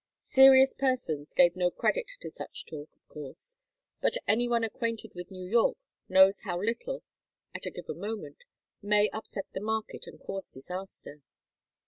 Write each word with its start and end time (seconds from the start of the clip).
Serious 0.23 0.73
persons 0.73 1.31
gave 1.31 1.55
no 1.55 1.69
credit 1.69 2.07
to 2.21 2.29
such 2.31 2.65
talk, 2.65 2.89
of 2.95 3.07
course, 3.07 3.59
but 4.01 4.17
any 4.27 4.49
one 4.49 4.63
acquainted 4.63 5.11
with 5.13 5.29
New 5.29 5.45
York 5.47 5.77
knows 6.09 6.41
how 6.41 6.59
little, 6.59 7.03
at 7.53 7.67
a 7.67 7.69
given 7.69 7.99
moment, 7.99 8.43
may 8.81 9.09
upset 9.13 9.45
the 9.53 9.61
market 9.61 10.07
and 10.07 10.19
cause 10.19 10.49
disaster. 10.49 11.21